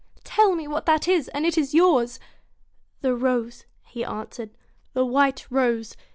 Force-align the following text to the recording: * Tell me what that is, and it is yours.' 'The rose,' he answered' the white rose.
* 0.11 0.23
Tell 0.23 0.55
me 0.55 0.67
what 0.67 0.87
that 0.87 1.07
is, 1.07 1.27
and 1.27 1.45
it 1.45 1.59
is 1.59 1.75
yours.' 1.75 2.19
'The 3.01 3.15
rose,' 3.15 3.65
he 3.85 4.03
answered' 4.03 4.49
the 4.95 5.05
white 5.05 5.45
rose. 5.51 5.95